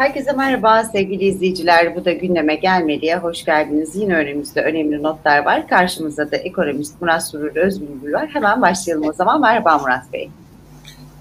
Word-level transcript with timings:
Herkese 0.00 0.32
merhaba 0.32 0.84
sevgili 0.84 1.24
izleyiciler. 1.24 1.96
Bu 1.96 2.04
da 2.04 2.12
gündeme 2.12 2.54
gelmeliye 2.54 3.16
hoş 3.16 3.44
geldiniz. 3.44 3.96
Yine 3.96 4.16
önümüzde 4.16 4.62
önemli 4.62 5.02
notlar 5.02 5.44
var. 5.44 5.68
Karşımızda 5.68 6.30
da 6.30 6.36
ekonomist 6.36 7.00
Murat 7.02 7.28
Surur 7.28 7.56
Özbülbül 7.56 8.12
var. 8.12 8.28
Hemen 8.32 8.62
başlayalım 8.62 9.08
o 9.08 9.12
zaman. 9.12 9.40
Merhaba 9.40 9.78
Murat 9.78 10.12
Bey. 10.12 10.30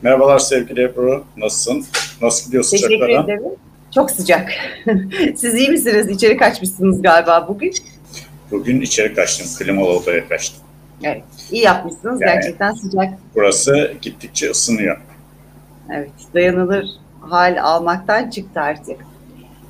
Merhabalar 0.01 0.39
sevgili 0.39 0.83
Ebru. 0.83 1.23
Nasılsın? 1.37 1.85
Nasıl 2.21 2.45
gidiyor 2.45 2.63
sıcaklara? 2.63 2.99
Teşekkür 2.99 3.23
ederim. 3.23 3.43
Çok 3.95 4.11
sıcak. 4.11 4.49
Siz 5.35 5.55
iyi 5.55 5.69
misiniz? 5.69 6.09
İçeri 6.09 6.37
kaçmışsınız 6.37 7.01
galiba 7.01 7.47
bugün. 7.47 7.73
Bugün 8.51 8.81
içeri 8.81 9.13
kaçtım. 9.15 9.47
Klimalı 9.57 9.89
odaya 9.89 10.27
kaçtım. 10.27 10.63
Evet. 11.03 11.23
İyi 11.51 11.63
yapmışsınız. 11.63 12.21
Yani- 12.21 12.33
Gerçekten 12.33 12.73
sıcak. 12.73 13.13
Burası 13.35 13.93
gittikçe 14.01 14.49
ısınıyor. 14.49 15.01
Evet. 15.93 16.11
Dayanılır 16.33 16.85
hal 17.21 17.57
almaktan 17.63 18.29
çıktı 18.29 18.61
artık. 18.61 19.09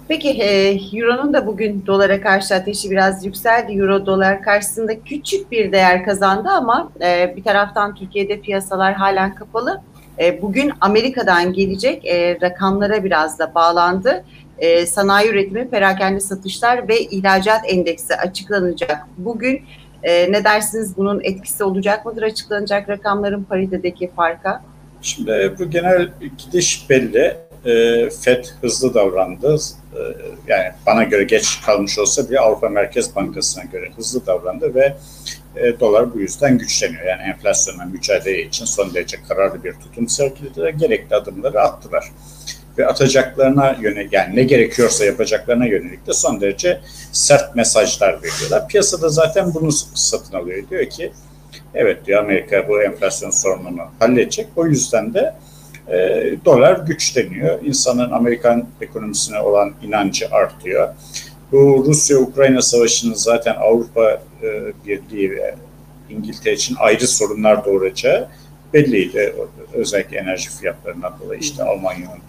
Peki 0.07 0.29
e, 0.29 0.77
Euro'nun 0.93 1.33
da 1.33 1.47
bugün 1.47 1.83
dolara 1.87 2.21
karşı 2.21 2.55
ateşi 2.55 2.91
biraz 2.91 3.25
yükseldi. 3.25 3.73
Euro 3.73 4.05
dolar 4.05 4.41
karşısında 4.41 5.03
küçük 5.03 5.51
bir 5.51 5.71
değer 5.71 6.05
kazandı 6.05 6.49
ama 6.49 6.91
e, 7.01 7.33
bir 7.37 7.43
taraftan 7.43 7.95
Türkiye'de 7.95 8.39
piyasalar 8.39 8.93
halen 8.93 9.35
kapalı. 9.35 9.81
E, 10.19 10.41
bugün 10.41 10.71
Amerika'dan 10.81 11.53
gelecek 11.53 12.05
e, 12.05 12.37
rakamlara 12.41 13.03
biraz 13.03 13.39
da 13.39 13.55
bağlandı. 13.55 14.23
E, 14.57 14.85
sanayi 14.85 15.29
üretimi, 15.29 15.69
perakende 15.69 16.19
satışlar 16.19 16.87
ve 16.87 16.99
ihracat 16.99 17.61
endeksi 17.67 18.15
açıklanacak. 18.15 19.07
Bugün 19.17 19.61
e, 20.03 20.31
ne 20.31 20.43
dersiniz 20.43 20.97
bunun 20.97 21.21
etkisi 21.23 21.63
olacak 21.63 22.05
mıdır 22.05 22.23
açıklanacak 22.23 22.89
rakamların 22.89 23.43
paritedeki 23.43 24.11
farka? 24.15 24.61
Şimdi 25.01 25.31
Ebru 25.31 25.69
genel 25.69 26.09
gidiş 26.37 26.89
belli. 26.89 27.48
Ee, 27.65 28.09
FED 28.09 28.45
hızlı 28.61 28.93
davrandı. 28.93 29.57
Ee, 29.93 29.97
yani 30.47 30.71
bana 30.85 31.03
göre 31.03 31.23
geç 31.23 31.61
kalmış 31.65 31.99
olsa 31.99 32.29
bile 32.29 32.39
Avrupa 32.39 32.69
Merkez 32.69 33.15
Bankası'na 33.15 33.63
göre 33.63 33.91
hızlı 33.95 34.25
davrandı 34.25 34.75
ve 34.75 34.95
e, 35.55 35.79
dolar 35.79 36.13
bu 36.13 36.19
yüzden 36.19 36.57
güçleniyor. 36.57 37.05
Yani 37.05 37.21
enflasyonla 37.21 37.85
mücadele 37.85 38.41
için 38.41 38.65
son 38.65 38.93
derece 38.93 39.17
kararlı 39.27 39.63
bir 39.63 39.73
tutum 39.73 40.09
sergilediler. 40.09 40.69
Gerekli 40.69 41.15
adımları 41.15 41.61
attılar. 41.61 42.11
Ve 42.77 42.87
atacaklarına 42.87 43.77
yönelik, 43.81 44.13
yani 44.13 44.35
ne 44.35 44.43
gerekiyorsa 44.43 45.05
yapacaklarına 45.05 45.65
yönelik 45.65 46.07
de 46.07 46.13
son 46.13 46.41
derece 46.41 46.79
sert 47.11 47.55
mesajlar 47.55 48.23
veriyorlar. 48.23 48.67
Piyasada 48.67 49.09
zaten 49.09 49.53
bunu 49.53 49.71
satın 49.95 50.37
alıyor. 50.37 50.69
Diyor 50.69 50.85
ki 50.85 51.11
evet 51.73 52.05
diyor 52.05 52.23
Amerika 52.23 52.67
bu 52.67 52.81
enflasyon 52.81 53.29
sorununu 53.29 53.81
halledecek. 53.99 54.47
O 54.55 54.65
yüzden 54.65 55.13
de 55.13 55.33
e, 55.91 56.35
dolar 56.45 56.79
güçleniyor. 56.79 57.63
İnsanın 57.63 58.11
Amerikan 58.11 58.67
ekonomisine 58.81 59.39
olan 59.39 59.73
inancı 59.81 60.27
artıyor. 60.31 60.89
Bu 61.51 61.83
Rusya-Ukrayna 61.87 62.61
savaşının 62.61 63.13
zaten 63.13 63.55
Avrupa 63.55 64.21
e, 64.43 64.73
Birliği 64.85 65.31
ve 65.31 65.55
İngiltere 66.09 66.53
için 66.53 66.75
ayrı 66.79 67.07
sorunlar 67.07 67.65
doğuracağı 67.65 68.27
belliydi. 68.73 69.35
Özellikle 69.73 70.17
enerji 70.17 70.49
fiyatlarından 70.49 71.19
dolayı 71.19 71.39
işte 71.39 71.63
Almanya'nın 71.63 72.19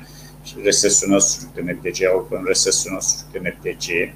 resesyona 0.65 1.21
sürüklenebileceği, 1.21 2.11
Avrupa'nın 2.11 2.47
resesyona 2.47 3.01
sürüklenebileceği, 3.01 4.13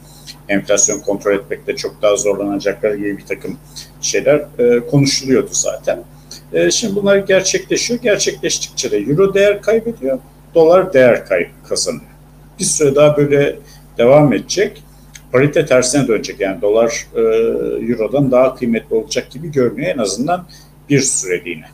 enflasyon 0.49 0.99
kontrol 1.01 1.35
etmekte 1.35 1.77
çok 1.77 2.03
daha 2.03 2.17
zorlanacakları 2.17 2.97
gibi 2.97 3.19
bir 3.19 3.27
takım 3.27 3.59
şeyler 4.01 4.45
e, 4.59 4.87
konuşuluyordu 4.87 5.51
zaten. 5.53 6.05
E, 6.55 6.71
şimdi 6.71 6.97
bunlar 6.97 7.17
gerçekleşiyor. 7.17 8.01
Gerçekleştikçe 8.01 8.91
de 8.91 8.99
euro 8.99 9.35
değer 9.35 9.63
kaybediyor, 9.63 10.19
dolar 10.55 10.93
değer 10.93 11.23
kazanıyor. 11.69 12.11
Bir 12.59 12.65
süre 12.65 12.95
daha 12.95 13.17
böyle 13.17 13.59
devam 13.99 14.33
edecek. 14.33 14.83
Parite 15.33 15.67
tersine 15.67 16.09
dönecek. 16.09 16.41
Yani 16.41 16.63
dolar 16.63 17.07
e, 17.15 17.21
eurodan 17.91 18.31
daha 18.31 18.55
kıymetli 18.55 18.97
olacak 18.97 19.31
gibi 19.31 19.53
görünüyor 19.53 19.95
en 19.95 19.99
azından 19.99 20.47
bir 20.89 21.01
süreliğine. 21.01 21.67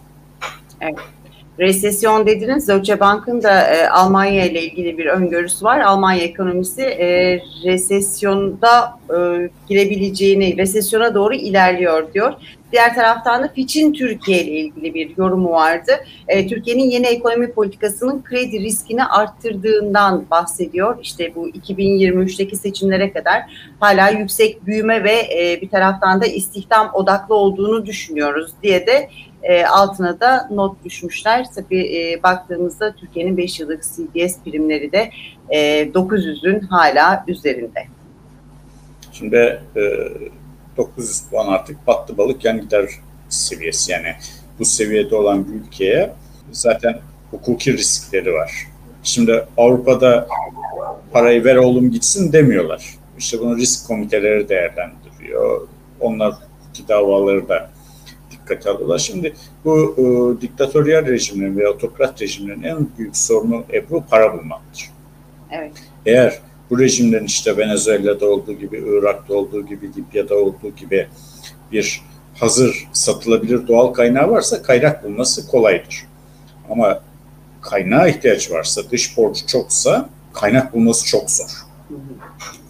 Resesyon 1.61 2.27
dediniz. 2.27 2.69
Deutsche 2.69 3.01
Bank'ın 3.01 3.43
da 3.43 3.75
e, 3.75 3.89
Almanya 3.89 4.45
ile 4.45 4.63
ilgili 4.63 4.99
bir 4.99 5.07
öngörüsü 5.07 5.65
var. 5.65 5.81
Almanya 5.81 6.23
ekonomisi 6.23 6.83
e, 6.83 7.41
resesyonda 7.65 8.99
e, 9.11 9.49
girebileceğini, 9.69 10.57
resesyona 10.57 11.15
doğru 11.15 11.35
ilerliyor 11.35 12.15
diyor. 12.15 12.33
Diğer 12.73 12.95
taraftan 12.95 13.43
da 13.43 13.49
Fitch'in 13.49 13.93
Türkiye 13.93 14.45
ile 14.45 14.51
ilgili 14.51 14.95
bir 14.95 15.17
yorumu 15.17 15.51
vardı. 15.51 15.93
E, 16.29 16.47
Türkiye'nin 16.47 16.91
yeni 16.91 17.07
ekonomi 17.07 17.53
politikasının 17.53 18.23
kredi 18.23 18.61
riskini 18.61 19.05
arttırdığından 19.05 20.25
bahsediyor. 20.31 20.99
İşte 21.03 21.35
bu 21.35 21.49
2023'teki 21.49 22.57
seçimlere 22.57 23.13
kadar 23.13 23.43
hala 23.81 24.09
yüksek 24.09 24.67
büyüme 24.67 25.05
ve 25.05 25.13
e, 25.13 25.61
bir 25.61 25.69
taraftan 25.69 26.21
da 26.21 26.27
istihdam 26.27 26.91
odaklı 26.95 27.35
olduğunu 27.35 27.87
düşünüyoruz 27.87 28.53
diye 28.63 28.87
de 28.87 29.09
e, 29.43 29.65
altına 29.65 30.21
da 30.21 30.49
not 30.51 30.85
düşmüşler. 30.85 31.47
Tabii 31.55 31.97
e, 31.97 32.23
baktığımızda 32.23 32.93
Türkiye'nin 32.93 33.37
5 33.37 33.61
yıllık 33.61 33.83
CDS 33.83 34.39
primleri 34.45 34.93
de 34.93 35.11
e, 35.49 35.83
900'ün 35.83 36.61
hala 36.61 37.25
üzerinde. 37.29 37.87
Şimdi 39.13 39.63
e, 39.77 39.81
900 40.77 41.23
puan 41.31 41.49
artık 41.49 41.87
battı 41.87 42.19
balık 42.19 42.45
yan 42.45 42.61
gider 42.61 42.91
seviyesi. 43.29 43.93
Yani 43.93 44.15
bu 44.59 44.65
seviyede 44.65 45.17
olan 45.17 45.47
bir 45.49 45.53
ülkeye 45.53 46.11
zaten 46.53 46.99
hukuki 47.31 47.73
riskleri 47.73 48.33
var. 48.33 48.67
Şimdi 49.03 49.45
Avrupa'da 49.57 50.29
parayı 51.13 51.45
ver 51.45 51.57
oğlum 51.57 51.91
gitsin 51.91 52.33
demiyorlar. 52.33 52.95
İşte 53.19 53.41
bunu 53.41 53.57
risk 53.57 53.87
komiteleri 53.87 54.49
değerlendiriyor. 54.49 55.69
Onlar 56.01 56.33
hukuki 56.33 56.89
davaları 56.89 57.49
da 57.49 57.71
dikkate 58.43 58.71
alıyorlar. 58.71 58.99
Şimdi 58.99 59.35
bu 59.65 59.95
e, 59.99 60.41
diktatöryel 60.41 61.07
rejimlerin 61.07 61.59
ve 61.59 61.69
otokrat 61.69 62.23
rejimlerin 62.23 62.63
en 62.63 62.89
büyük 62.99 63.17
sorunu 63.17 63.65
Ebru 63.73 64.05
para 64.11 64.39
bulmaktır. 64.39 64.91
Evet. 65.51 65.73
Eğer 66.07 66.41
bu 66.71 66.79
rejimlerin 66.79 67.25
işte 67.25 67.57
Venezuela'da 67.57 68.27
olduğu 68.27 68.53
gibi, 68.53 68.85
Irak'ta 68.87 69.35
olduğu 69.35 69.67
gibi, 69.67 69.91
Libya'da 69.97 70.35
olduğu 70.35 70.71
gibi 70.77 71.09
bir 71.73 72.03
hazır 72.39 72.89
satılabilir 72.93 73.69
doğal 73.69 73.87
kaynağı 73.93 74.31
varsa 74.31 74.63
kaynak 74.63 75.05
bulması 75.05 75.49
kolaydır. 75.49 76.07
Ama 76.71 77.01
kaynağa 77.61 78.09
ihtiyaç 78.09 78.51
varsa, 78.51 78.91
dış 78.91 79.17
borcu 79.17 79.47
çoksa 79.47 80.09
kaynak 80.33 80.75
bulması 80.75 81.07
çok 81.07 81.31
zor. 81.31 81.51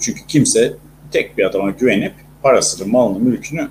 Çünkü 0.01 0.27
kimse 0.27 0.77
tek 1.13 1.39
bir 1.39 1.45
adama 1.45 1.71
güvenip 1.71 2.15
parasını, 2.43 2.89
malını, 2.89 3.19
mülkünü 3.19 3.69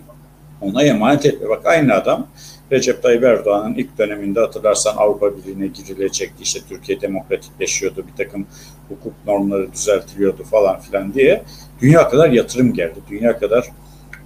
ona 0.61 0.83
emanet 0.83 1.25
etmiyor. 1.25 1.49
Bak 1.49 1.65
aynı 1.65 1.93
adam 1.93 2.27
Recep 2.71 3.03
Tayyip 3.03 3.23
Erdoğan'ın 3.23 3.73
ilk 3.73 3.97
döneminde 3.97 4.39
hatırlarsan 4.39 4.97
Avrupa 4.97 5.37
Birliği'ne 5.37 5.67
girilecekti. 5.67 6.43
İşte 6.43 6.59
Türkiye 6.69 7.01
demokratikleşiyordu, 7.01 8.05
bir 8.07 8.25
takım 8.25 8.47
hukuk 8.89 9.13
normları 9.27 9.73
düzeltiliyordu 9.73 10.43
falan 10.43 10.79
filan 10.79 11.13
diye. 11.13 11.43
Dünya 11.81 12.09
kadar 12.09 12.29
yatırım 12.29 12.73
geldi, 12.73 12.99
dünya 13.09 13.39
kadar 13.39 13.69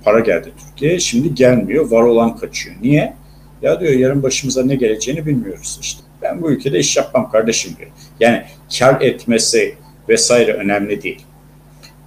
para 0.04 0.20
geldi 0.20 0.52
Türkiye'ye. 0.66 1.00
Şimdi 1.00 1.36
gelmiyor, 1.36 1.92
var 1.92 2.04
olan 2.04 2.38
kaçıyor. 2.38 2.76
Niye? 2.82 3.14
Ya 3.62 3.80
diyor 3.80 3.94
yarın 3.94 4.24
başımıza 4.24 4.66
ne 4.66 4.76
geleceğini 4.76 5.26
bilmiyoruz 5.26 5.80
işte. 5.82 6.04
Ben 6.22 6.42
bu 6.42 6.52
ülkede 6.52 6.80
iş 6.80 6.98
yapmam 6.98 7.32
kardeşim 7.32 7.76
diyor. 7.78 7.90
Yani 8.20 8.44
kar 8.80 9.02
etmesi 9.02 9.76
vesaire 10.10 10.54
önemli 10.54 11.04
değil. 11.04 11.26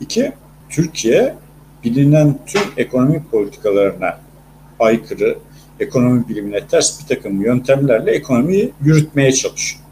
İki, 0.01 0.33
Türkiye 0.71 1.35
bilinen 1.85 2.39
tüm 2.47 2.63
ekonomi 2.77 3.25
politikalarına 3.31 4.21
aykırı, 4.81 5.39
ekonomi 5.81 6.29
bilimine 6.29 6.67
ters 6.67 7.01
bir 7.01 7.15
takım 7.15 7.45
yöntemlerle 7.45 8.11
ekonomiyi 8.11 8.73
yürütmeye 8.85 9.33
çalışıyor. 9.33 9.85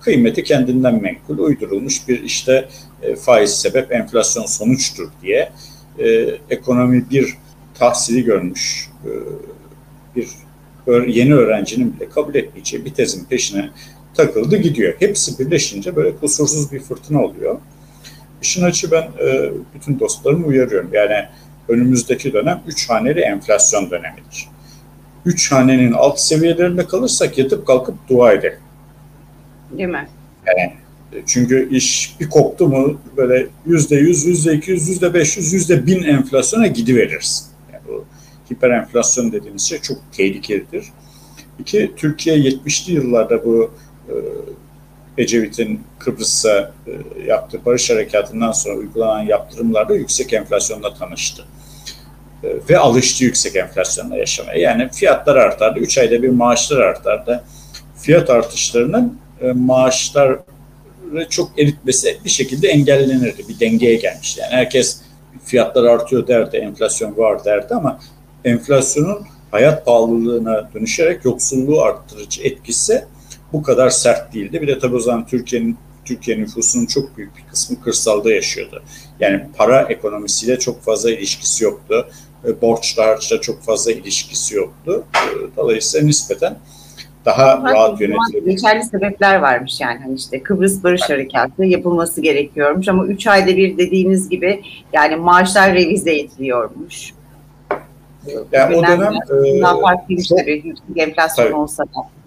Kıymeti 0.00 0.44
kendinden 0.44 1.02
menkul, 1.02 1.38
uydurulmuş 1.38 2.08
bir 2.08 2.22
işte 2.22 2.68
e, 3.02 3.16
faiz 3.16 3.50
sebep 3.50 3.92
enflasyon 3.92 4.46
sonuçtur 4.46 5.08
diye 5.22 5.52
e, 5.98 6.08
ekonomi 6.50 7.10
bir 7.10 7.36
tahsili 7.74 8.24
görmüş 8.24 8.88
e, 9.04 9.10
bir 10.16 10.28
yeni 11.06 11.34
öğrencinin 11.34 11.96
bile 11.96 12.08
kabul 12.08 12.34
etmeyeceği 12.34 12.84
bir 12.84 12.94
tezin 12.94 13.24
peşine 13.24 13.70
takıldı 14.14 14.56
gidiyor. 14.56 14.94
Hepsi 14.98 15.38
birleşince 15.38 15.96
böyle 15.96 16.16
kusursuz 16.16 16.72
bir 16.72 16.80
fırtına 16.80 17.22
oluyor. 17.22 17.58
İşin 18.42 18.64
açı 18.64 18.90
ben 18.90 19.02
e, 19.02 19.50
bütün 19.74 20.00
dostlarımı 20.00 20.46
uyarıyorum. 20.46 20.90
Yani 20.92 21.24
önümüzdeki 21.68 22.32
dönem 22.32 22.60
3 22.66 22.90
haneli 22.90 23.20
enflasyon 23.20 23.90
dönemidir. 23.90 24.48
3 25.24 25.52
hanenin 25.52 25.92
alt 25.92 26.20
seviyelerinde 26.20 26.86
kalırsak 26.86 27.38
yatıp 27.38 27.66
kalkıp 27.66 27.94
dua 28.08 28.32
edelim. 28.32 28.58
Değil 29.78 29.88
mi? 29.88 30.08
Yani 30.46 30.72
e, 31.12 31.22
çünkü 31.26 31.68
iş 31.70 32.16
bir 32.20 32.30
koptu 32.30 32.68
mu 32.68 33.00
böyle 33.16 33.46
yüzde 33.66 33.96
yüz, 33.96 34.24
yüzde 34.24 34.54
iki 34.54 34.70
yüz, 34.70 34.88
yüzde 34.88 35.14
beş 35.14 35.36
yüz, 35.36 35.52
yüzde 35.52 35.86
bin 35.86 36.02
enflasyona 36.02 36.66
gidiveririz. 36.66 37.50
Yani 37.72 37.82
bu 37.88 38.04
hiper 38.50 38.70
enflasyon 38.70 39.32
dediğimiz 39.32 39.62
şey 39.62 39.80
çok 39.80 39.98
tehlikelidir. 40.12 40.84
İki, 41.58 41.92
Türkiye 41.96 42.36
70'li 42.36 42.92
yıllarda 42.92 43.44
bu 43.44 43.70
e, 44.08 44.14
Ecevit'in 45.20 45.80
Kıbrıs'a 45.98 46.72
e, 46.86 47.22
yaptığı 47.26 47.64
barış 47.64 47.90
harekatından 47.90 48.52
sonra 48.52 48.74
uygulanan 48.74 49.22
yaptırımlarda 49.22 49.94
yüksek 49.94 50.32
enflasyonla 50.32 50.94
tanıştı. 50.94 51.44
E, 52.44 52.48
ve 52.70 52.78
alıştı 52.78 53.24
yüksek 53.24 53.56
enflasyonla 53.56 54.16
yaşamaya. 54.16 54.58
Yani 54.58 54.88
fiyatlar 54.92 55.36
artardı, 55.36 55.80
3 55.80 55.98
ayda 55.98 56.22
bir 56.22 56.28
maaşlar 56.28 56.80
artardı. 56.80 57.44
Fiyat 57.96 58.30
artışlarının 58.30 59.18
e, 59.40 59.52
maaşları 59.52 60.40
çok 61.30 61.58
eritmesi 61.58 62.18
bir 62.24 62.30
şekilde 62.30 62.68
engellenirdi. 62.68 63.48
Bir 63.48 63.60
dengeye 63.60 63.96
gelmişti. 63.96 64.40
Yani 64.40 64.52
herkes 64.52 65.00
fiyatlar 65.44 65.84
artıyor 65.84 66.26
derdi, 66.26 66.56
enflasyon 66.56 67.16
var 67.16 67.44
derdi 67.44 67.74
ama 67.74 68.00
enflasyonun 68.44 69.26
hayat 69.50 69.86
pahalılığına 69.86 70.70
dönüşerek 70.74 71.24
yoksulluğu 71.24 71.82
arttırıcı 71.82 72.42
etkisi 72.42 73.04
bu 73.52 73.62
kadar 73.62 73.90
sert 73.90 74.34
değildi. 74.34 74.62
Bir 74.62 74.68
de 74.68 74.78
tabii 74.78 74.96
o 74.96 75.00
zaman 75.00 75.26
Türkiye'nin 75.26 75.76
Türkiye 76.04 76.38
nüfusunun 76.38 76.86
çok 76.86 77.16
büyük 77.16 77.36
bir 77.36 77.42
kısmı 77.42 77.80
kırsalda 77.80 78.32
yaşıyordu. 78.32 78.82
Yani 79.20 79.46
para 79.56 79.82
ekonomisiyle 79.82 80.58
çok 80.58 80.82
fazla 80.82 81.10
ilişkisi 81.10 81.64
yoktu. 81.64 82.08
Borçla 82.62 83.06
harçla 83.06 83.40
çok 83.40 83.62
fazla 83.62 83.92
ilişkisi 83.92 84.56
yoktu. 84.56 85.04
Dolayısıyla 85.56 86.06
nispeten 86.06 86.56
daha 87.24 87.56
Zaten 87.56 87.74
rahat 87.74 88.00
yönetilebilir. 88.00 88.50
Geçerli 88.50 88.84
sebepler 88.84 89.36
varmış 89.36 89.80
yani 89.80 89.98
hani 89.98 90.14
işte 90.14 90.42
Kıbrıs 90.42 90.84
Barış 90.84 91.02
Harekatı 91.02 91.64
yapılması 91.64 92.20
gerekiyormuş 92.20 92.88
ama 92.88 93.06
3 93.06 93.26
ayda 93.26 93.56
bir 93.56 93.78
dediğiniz 93.78 94.28
gibi 94.28 94.62
yani 94.92 95.16
maaşlar 95.16 95.74
revize 95.74 96.18
ediliyormuş. 96.18 97.12
Yani 98.52 98.76
o 98.76 98.82
dönem 98.82 99.14
e, 99.46 99.60
farklıymış 99.60 100.28
tabii 100.28 100.62
yüksek 100.64 100.96
enflasyon 100.96 101.44
tabii, 101.44 101.54
olsa 101.54 101.84
da. 101.84 102.19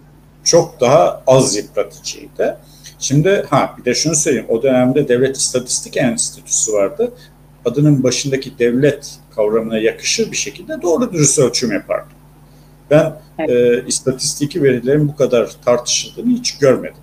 Çok 0.44 0.80
daha 0.80 1.22
az 1.26 1.56
yıpratıcıydı. 1.56 2.58
Şimdi 2.98 3.44
ha 3.50 3.74
bir 3.78 3.84
de 3.84 3.94
şunu 3.94 4.14
söyleyeyim. 4.14 4.46
O 4.48 4.62
dönemde 4.62 5.08
Devlet 5.08 5.36
İstatistik 5.36 5.96
Enstitüsü 5.96 6.72
vardı. 6.72 7.12
Adının 7.64 8.02
başındaki 8.02 8.58
devlet 8.58 9.18
kavramına 9.36 9.78
yakışır 9.78 10.30
bir 10.30 10.36
şekilde 10.36 10.82
doğru 10.82 11.12
dürüst 11.12 11.38
ölçüm 11.38 11.72
yapardı. 11.72 12.08
Ben 12.90 13.20
evet. 13.38 13.50
e, 13.50 13.88
istatistiki 13.88 14.62
verilerin 14.62 15.08
bu 15.08 15.16
kadar 15.16 15.50
tartışıldığını 15.64 16.30
hiç 16.30 16.58
görmedim. 16.58 17.02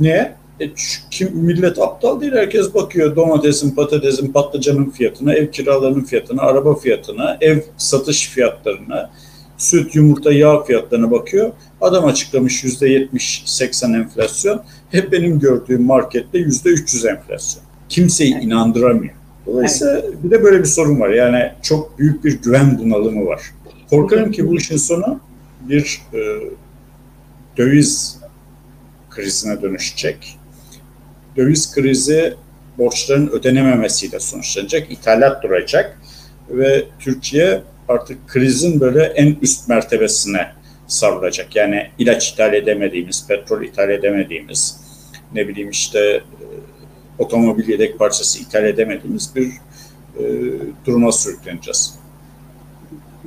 Niye? 0.00 0.34
E, 0.60 0.70
kim, 1.10 1.36
millet 1.36 1.78
aptal 1.78 2.20
değil. 2.20 2.32
Herkes 2.32 2.74
bakıyor 2.74 3.16
domatesin, 3.16 3.70
patatesin, 3.74 4.32
patlıcanın 4.32 4.90
fiyatına, 4.90 5.34
ev 5.34 5.50
kiralarının 5.50 6.04
fiyatına, 6.04 6.42
araba 6.42 6.74
fiyatına, 6.74 7.38
ev 7.40 7.60
satış 7.76 8.28
fiyatlarına, 8.28 9.10
süt, 9.58 9.94
yumurta, 9.94 10.32
yağ 10.32 10.62
fiyatlarına 10.62 11.10
bakıyor. 11.10 11.52
Adam 11.80 12.04
açıklamış 12.04 12.64
yüzde 12.64 12.88
yetmiş, 12.88 13.42
seksen 13.46 13.92
enflasyon. 13.92 14.62
Hep 14.90 15.12
benim 15.12 15.38
gördüğüm 15.38 15.82
markette 15.82 16.38
yüzde 16.38 16.68
üç 16.68 16.94
yüz 16.94 17.04
enflasyon. 17.04 17.64
Kimseyi 17.88 18.34
evet. 18.34 18.44
inandıramıyor. 18.44 19.14
Dolayısıyla 19.46 19.98
evet. 19.98 20.14
bir 20.22 20.30
de 20.30 20.42
böyle 20.42 20.58
bir 20.58 20.64
sorun 20.64 21.00
var. 21.00 21.08
Yani 21.08 21.52
çok 21.62 21.98
büyük 21.98 22.24
bir 22.24 22.42
güven 22.42 22.78
bunalımı 22.78 23.26
var. 23.26 23.42
Korkarım 23.90 24.32
ki 24.32 24.48
bu 24.48 24.56
işin 24.56 24.76
sonu 24.76 25.20
bir 25.60 26.02
e, 26.14 26.18
döviz 27.56 28.18
krizine 29.10 29.62
dönüşecek. 29.62 30.38
Döviz 31.36 31.74
krizi 31.74 32.34
borçların 32.78 33.26
ödenememesiyle 33.28 34.20
sonuçlanacak, 34.20 34.90
ithalat 34.90 35.42
duracak 35.42 36.00
ve 36.50 36.84
Türkiye 36.98 37.62
artık 37.88 38.28
krizin 38.28 38.80
böyle 38.80 39.02
en 39.02 39.36
üst 39.42 39.68
mertebesine 39.68 40.52
savrulacak. 40.86 41.56
Yani 41.56 41.90
ilaç 41.98 42.32
ithal 42.32 42.54
edemediğimiz, 42.54 43.26
petrol 43.28 43.62
ithal 43.62 43.90
edemediğimiz, 43.90 44.80
ne 45.34 45.48
bileyim 45.48 45.70
işte 45.70 45.98
e, 46.00 46.22
otomobil 47.18 47.68
yedek 47.68 47.98
parçası 47.98 48.38
ithal 48.38 48.64
edemediğimiz 48.64 49.36
bir 49.36 49.48
e, 50.18 50.24
duruma 50.86 51.12
sürükleneceğiz 51.12 51.97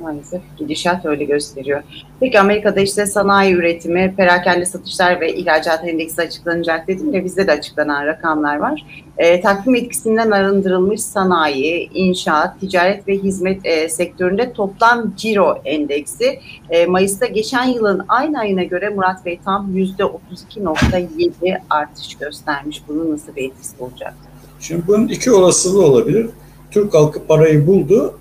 maalesef 0.02 0.42
gidişat 0.56 1.06
öyle 1.06 1.24
gösteriyor. 1.24 1.82
Peki 2.20 2.40
Amerika'da 2.40 2.80
işte 2.80 3.06
sanayi 3.06 3.54
üretimi, 3.54 4.14
perakende 4.16 4.66
satışlar 4.66 5.20
ve 5.20 5.34
ihracat 5.34 5.88
endeksi 5.88 6.22
açıklanacak 6.22 6.88
dedim 6.88 7.12
ve 7.12 7.24
bizde 7.24 7.46
de 7.46 7.52
açıklanan 7.52 8.06
rakamlar 8.06 8.56
var. 8.56 8.86
E, 9.18 9.40
takvim 9.40 9.74
etkisinden 9.74 10.30
arındırılmış 10.30 11.02
sanayi, 11.02 11.90
inşaat, 11.94 12.60
ticaret 12.60 13.08
ve 13.08 13.18
hizmet 13.18 13.66
e, 13.66 13.88
sektöründe 13.88 14.52
toplam 14.52 15.12
ciro 15.16 15.60
endeksi 15.64 16.40
e, 16.70 16.86
Mayıs'ta 16.86 17.26
geçen 17.26 17.64
yılın 17.64 18.04
aynı 18.08 18.38
ayına 18.38 18.62
göre 18.62 18.88
Murat 18.88 19.26
Bey 19.26 19.38
tam 19.44 19.76
%32.7 19.76 21.58
artış 21.70 22.14
göstermiş. 22.14 22.82
Bunun 22.88 23.12
nasıl 23.12 23.36
bir 23.36 23.48
etkisi 23.48 23.82
olacak? 23.82 24.14
Şimdi 24.60 24.86
bunun 24.86 25.08
iki 25.08 25.32
olasılığı 25.32 25.86
olabilir. 25.86 26.26
Türk 26.70 26.94
halkı 26.94 27.26
parayı 27.26 27.66
buldu 27.66 28.14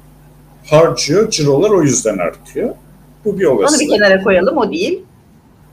harcıyor, 0.65 1.29
cirolar 1.29 1.69
o 1.69 1.83
yüzden 1.83 2.17
artıyor. 2.17 2.69
Bu 3.25 3.39
bir 3.39 3.45
olasılık. 3.45 3.81
Onu 3.81 3.89
bir 3.89 3.93
kenara 3.93 4.23
koyalım, 4.23 4.57
o 4.57 4.71
değil. 4.71 5.03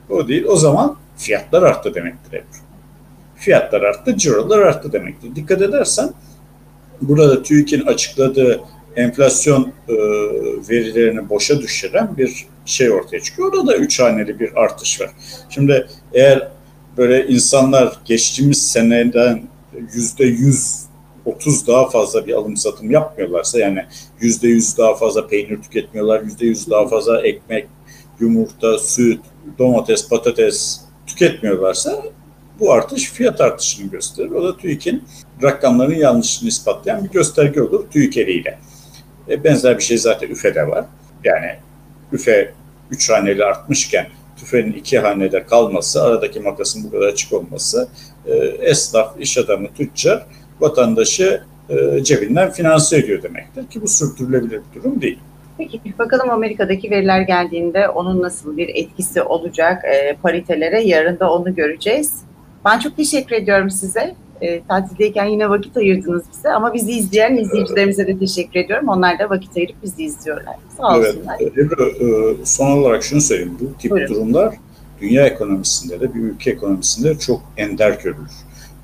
O 0.09 0.27
değil. 0.27 0.45
O 0.45 0.55
zaman 0.55 0.97
fiyatlar 1.17 1.63
arttı 1.63 1.93
demektir 1.93 2.37
hep. 2.37 2.45
Fiyatlar 3.35 3.81
arttı, 3.81 4.17
cirolar 4.17 4.59
arttı 4.59 4.93
demektir. 4.93 5.35
Dikkat 5.35 5.61
edersen 5.61 6.13
burada 7.01 7.43
TÜİK'in 7.43 7.85
açıkladığı 7.85 8.61
enflasyon 8.95 9.73
e, 9.89 9.93
verilerini 10.69 11.29
boşa 11.29 11.61
düşüren 11.61 12.17
bir 12.17 12.45
şey 12.65 12.91
ortaya 12.91 13.19
çıkıyor. 13.19 13.53
Orada 13.53 13.67
da 13.67 13.77
üç 13.77 13.99
haneli 13.99 14.39
bir 14.39 14.63
artış 14.63 15.01
var. 15.01 15.09
Şimdi 15.49 15.87
eğer 16.13 16.47
böyle 16.97 17.27
insanlar 17.27 17.99
geçtiğimiz 18.05 18.71
seneden 18.71 19.41
yüzde 19.93 20.25
yüz 20.25 20.88
30 21.35 21.67
daha 21.67 21.89
fazla 21.89 22.27
bir 22.27 22.33
alım 22.33 22.57
satım 22.57 22.91
yapmıyorlarsa 22.91 23.59
yani 23.59 23.85
%100 24.21 24.77
daha 24.77 24.95
fazla 24.95 25.27
peynir 25.27 25.61
tüketmiyorlar, 25.61 26.21
%100 26.21 26.69
daha 26.69 26.87
fazla 26.87 27.21
ekmek, 27.21 27.67
yumurta, 28.19 28.77
süt, 28.77 29.21
domates, 29.59 30.09
patates 30.09 30.81
tüketmiyorlarsa 31.07 32.03
bu 32.59 32.73
artış 32.73 33.11
fiyat 33.11 33.41
artışını 33.41 33.91
gösterir. 33.91 34.31
O 34.31 34.43
da 34.43 34.57
TÜİK'in 34.57 35.03
rakamların 35.43 35.95
yanlışını 35.95 36.49
ispatlayan 36.49 37.03
bir 37.03 37.09
gösterge 37.09 37.61
olur 37.61 37.89
TÜİK 37.91 38.17
eliyle. 38.17 38.59
E, 39.29 39.43
benzer 39.43 39.77
bir 39.77 39.83
şey 39.83 39.97
zaten 39.97 40.27
üfede 40.27 40.67
var. 40.67 40.85
Yani 41.23 41.55
üfe 42.11 42.53
3 42.91 43.09
haneli 43.09 43.45
artmışken 43.45 44.07
tüfenin 44.39 44.73
iki 44.73 44.99
hanede 44.99 45.45
kalması, 45.45 46.03
aradaki 46.03 46.39
makasın 46.39 46.83
bu 46.83 46.91
kadar 46.91 47.07
açık 47.07 47.33
olması, 47.33 47.89
e, 48.25 48.33
esnaf, 48.61 49.19
iş 49.19 49.37
adamı, 49.37 49.67
tüccar 49.73 50.25
vatandaşı 50.61 51.41
e, 51.69 52.03
cebinden 52.03 52.51
finanse 52.51 52.97
ediyor 52.97 53.23
demektir 53.23 53.67
ki 53.67 53.81
bu 53.81 53.87
sürdürülebilir 53.87 54.61
bir 54.75 54.81
durum 54.81 55.01
değil. 55.01 55.19
Peki 55.57 55.81
bakalım 55.99 56.29
Amerika'daki 56.29 56.91
veriler 56.91 57.21
geldiğinde 57.21 57.89
onun 57.89 58.21
nasıl 58.21 58.57
bir 58.57 58.69
etkisi 58.73 59.21
olacak 59.21 59.85
e, 59.85 60.15
paritelere 60.23 60.81
yarın 60.81 61.19
da 61.19 61.33
onu 61.33 61.55
göreceğiz. 61.55 62.13
Ben 62.65 62.79
çok 62.79 62.97
teşekkür 62.97 63.35
ediyorum 63.35 63.69
size. 63.69 64.15
E, 64.41 64.63
tatildeyken 64.63 65.25
yine 65.25 65.49
vakit 65.49 65.77
ayırdınız 65.77 66.23
bize 66.33 66.49
ama 66.49 66.73
bizi 66.73 66.91
izleyen 66.91 67.37
izleyicilerimize 67.37 68.07
de 68.07 68.19
teşekkür 68.19 68.59
ediyorum. 68.59 68.87
Onlar 68.87 69.19
da 69.19 69.29
vakit 69.29 69.57
ayırıp 69.57 69.83
bizi 69.83 70.03
izliyorlar. 70.03 70.55
Sağ 70.77 70.97
olsunlar. 70.97 71.35
Evet, 71.39 71.57
Ebru, 71.57 71.89
e, 71.89 72.35
son 72.45 72.71
olarak 72.71 73.03
şunu 73.03 73.21
söyleyeyim. 73.21 73.57
Bu 73.59 73.77
tip 73.77 73.91
Buyurun. 73.91 74.15
durumlar 74.15 74.55
dünya 75.01 75.27
ekonomisinde 75.27 75.99
de 75.99 76.13
bir 76.13 76.19
ülke 76.19 76.51
ekonomisinde 76.51 77.19
çok 77.19 77.41
ender 77.57 77.91
görülür 78.03 78.31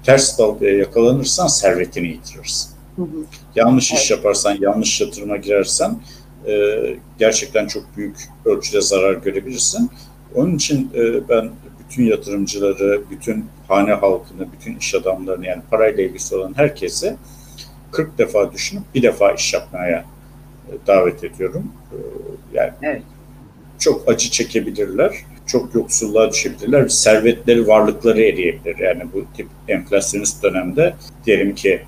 ters 0.06 0.40
dalgaya 0.40 0.78
yakalanırsan 0.78 1.48
servetini 1.48 2.08
yitirirsin. 2.08 2.72
Hı 2.96 3.02
hı. 3.02 3.26
Yanlış 3.56 3.92
evet. 3.92 4.02
iş 4.02 4.12
yaparsan, 4.12 4.58
yanlış 4.62 5.02
yatırıma 5.02 5.38
girersen 5.38 6.00
e, 6.48 6.76
gerçekten 7.20 7.68
çok 7.68 7.98
büyük 7.98 8.18
ölçüde 8.46 8.82
zarar 8.82 9.14
görebilirsin. 9.14 9.90
Onun 10.36 10.56
için 10.56 10.92
e, 10.96 11.30
ben 11.30 11.50
bütün 11.80 12.04
yatırımcıları, 12.04 13.02
bütün 13.12 13.46
hane 13.68 13.94
halkını, 13.94 14.48
bütün 14.54 14.78
iş 14.78 14.96
adamlarını 14.96 15.46
yani 15.46 15.62
parayla 15.72 16.04
ilgisi 16.04 16.36
olan 16.36 16.54
herkese 16.56 17.16
40 17.92 18.18
defa 18.18 18.54
düşünüp 18.54 18.84
bir 18.96 19.02
defa 19.02 19.32
iş 19.32 19.54
yapmaya 19.54 20.06
e, 20.70 20.88
davet 20.88 21.24
ediyorum. 21.24 21.72
E, 21.92 21.98
yani 22.54 22.74
evet. 22.82 23.02
çok 23.80 24.10
acı 24.10 24.32
çekebilirler 24.32 25.26
çok 25.48 25.76
yoksulluğa 25.76 26.32
düşebilirler. 26.32 26.88
Servetleri, 26.88 27.68
varlıkları 27.68 28.22
eriyebilir. 28.22 28.80
Yani 28.80 29.04
bu 29.14 29.26
tip 29.38 29.48
enflasyonist 29.68 30.44
dönemde 30.44 30.96
diyelim 31.26 31.56
ki 31.56 31.82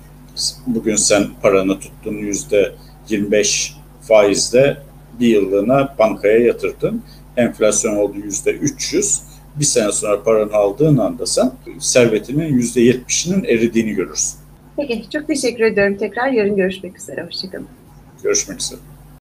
bugün 0.66 0.96
sen 0.96 1.26
paranı 1.42 1.80
tuttun 1.80 2.14
yüzde 2.14 2.72
25 3.08 3.74
faizle 4.02 4.76
bir 5.20 5.26
yıllığına 5.26 5.94
bankaya 5.98 6.38
yatırdın. 6.38 7.02
Enflasyon 7.36 7.96
oldu 7.96 8.16
yüzde 8.24 8.50
300. 8.50 9.20
Bir 9.56 9.64
sene 9.64 9.92
sonra 9.92 10.22
paranı 10.22 10.52
aldığın 10.52 10.98
anda 10.98 11.26
sen 11.26 11.52
servetinin 11.78 12.54
yüzde 12.54 12.80
70'inin 12.80 13.44
eridiğini 13.44 13.92
görürsün. 13.92 14.38
Peki 14.76 15.10
çok 15.12 15.26
teşekkür 15.26 15.64
ediyorum. 15.64 15.96
Tekrar 15.96 16.28
yarın 16.28 16.56
görüşmek 16.56 16.98
üzere. 16.98 17.26
Hoşçakalın. 17.26 17.66
Görüşmek 18.22 18.60
üzere. 18.60 18.80